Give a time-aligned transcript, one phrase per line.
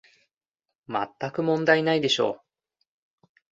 [0.87, 2.43] まったく問題ないでしょ
[3.27, 3.29] う